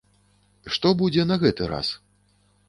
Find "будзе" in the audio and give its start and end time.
1.01-1.27